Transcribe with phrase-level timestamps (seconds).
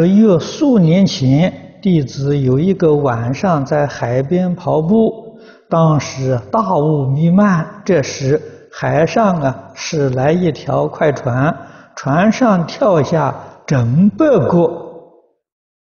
[0.00, 8.40] 约数年前，弟子有一个晚上在海边跑步，当时大雾弥漫，这时
[8.72, 11.54] 海上啊驶来一条快船，
[11.94, 13.34] 船上跳下
[13.66, 14.58] 整百个，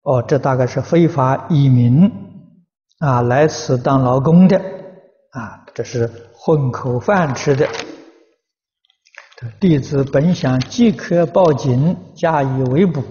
[0.03, 2.11] 哦，这大概是非法移民
[2.99, 4.57] 啊，来此当劳工的
[5.31, 7.67] 啊，这是混口饭吃的。
[9.59, 13.01] 弟子本想即刻报警加以围捕。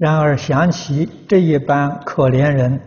[0.00, 2.80] 然而想起这一般可怜人，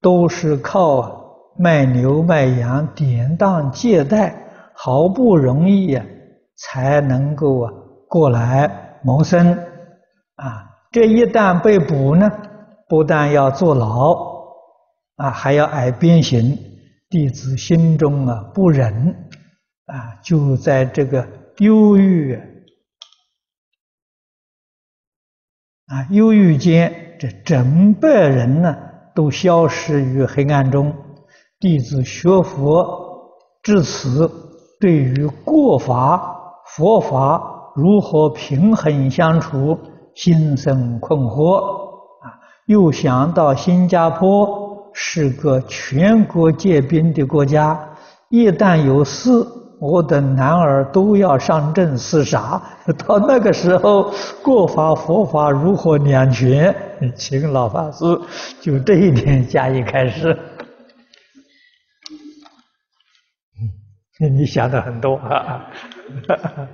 [0.00, 1.20] 都是靠
[1.58, 4.34] 卖牛卖羊、典当借贷，
[4.74, 6.04] 好不容易呀，
[6.56, 7.72] 才能够啊
[8.08, 9.52] 过来谋生，
[10.36, 12.30] 啊，这一旦被捕呢，
[12.88, 14.14] 不但要坐牢，
[15.16, 16.56] 啊，还要挨鞭刑。
[17.08, 19.14] 弟子心中啊不忍，
[19.86, 21.26] 啊，就在这个
[21.58, 22.38] 忧郁。
[25.90, 28.76] 啊，忧郁间，这整百人呢
[29.12, 30.94] 都消失于黑暗中。
[31.58, 32.86] 弟子学佛
[33.60, 34.30] 至此，
[34.78, 36.22] 对于过法、
[36.76, 37.42] 佛法
[37.74, 39.76] 如何平衡相处，
[40.14, 41.56] 心生困惑。
[42.22, 47.76] 啊，又想到新加坡是个全国戒兵的国家，
[48.28, 49.44] 一旦有事，
[49.80, 52.60] 我等男儿都要上阵厮杀，
[53.08, 54.12] 到那个时候，
[54.44, 56.74] 过法佛法如何两全？
[57.16, 58.04] 请老法师
[58.60, 60.38] 就这一点加以开示。
[64.20, 65.64] 嗯， 你想的很多啊。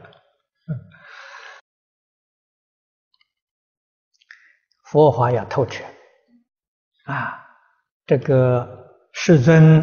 [4.91, 5.85] 佛法要透彻
[7.07, 7.35] 啊！
[8.07, 8.67] 这个
[9.13, 9.81] 世尊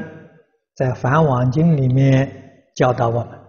[0.76, 2.43] 在《梵网经》里面。
[2.74, 3.40] 教导我们。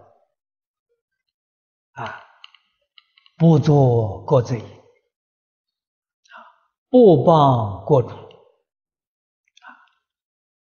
[1.93, 2.21] 啊，
[3.37, 6.35] 不做过罪，啊，
[6.89, 8.19] 不谤过主，啊，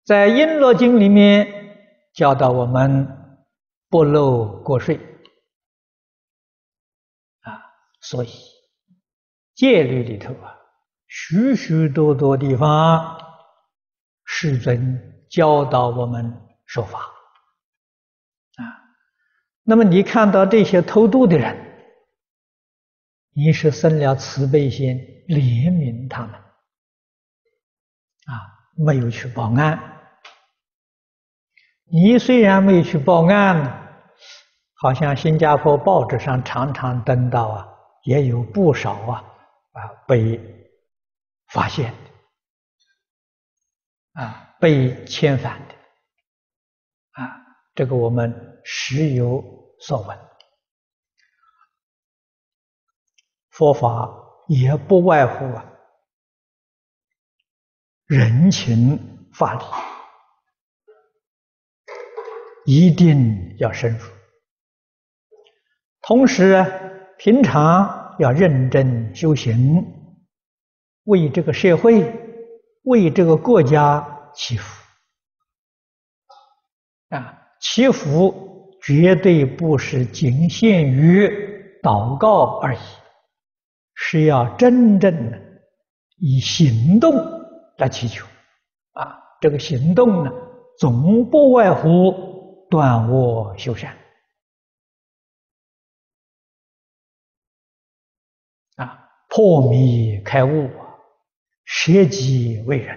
[0.05, 1.77] 在《瓔珞经》里面
[2.13, 3.43] 教导我们
[3.89, 4.95] 不漏过税，
[7.41, 7.51] 啊，
[8.01, 8.31] 所以
[9.57, 10.57] 戒律里头啊，
[11.09, 13.19] 许许多多地方，
[14.25, 16.33] 世尊教导我们
[16.67, 17.11] 守法。
[19.67, 21.57] 那么你看到这些偷渡的人，
[23.33, 26.45] 你是生了慈悲心，怜悯他们，啊，
[28.77, 29.81] 没有去报案。
[31.85, 34.05] 你虽然没有去报案，
[34.75, 37.67] 好像新加坡报纸上常常登到啊，
[38.05, 39.25] 也有不少啊
[39.73, 40.39] 啊被
[41.49, 41.91] 发现
[44.15, 45.75] 的，啊被遣返的，
[47.13, 47.44] 啊。
[47.75, 49.43] 这个我们时有
[49.81, 50.17] 所闻，
[53.51, 54.09] 佛法
[54.49, 55.73] 也不外乎啊
[58.07, 59.65] 人情法理，
[62.65, 64.07] 一定要深入。
[66.01, 66.65] 同时，
[67.19, 69.85] 平常要认真修行，
[71.05, 72.13] 为这个社会、
[72.83, 74.85] 为这个国家祈福
[77.09, 77.41] 啊。
[77.65, 81.27] 祈福绝对不是仅限于
[81.83, 82.79] 祷告而已，
[83.95, 85.41] 是要真正的
[86.19, 87.11] 以行动
[87.79, 88.27] 来祈求
[88.93, 89.19] 啊！
[89.41, 90.31] 这个行动呢，
[90.79, 93.97] 总不外乎断恶修善
[98.77, 100.71] 啊，破迷开悟，
[101.65, 102.95] 舍己为人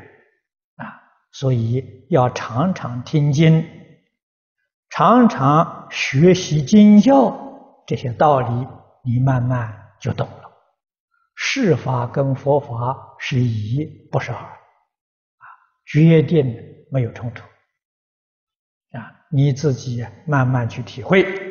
[0.75, 1.01] 啊！
[1.31, 3.76] 所以要常常听经。
[4.97, 8.67] 常常学习经教这些道理，
[9.03, 10.51] 你慢慢就懂了。
[11.35, 15.45] 世法跟佛法是一，不是二，啊，
[15.85, 16.51] 决定
[16.91, 17.43] 没有冲突，
[18.97, 21.46] 啊，你自己慢慢去体会。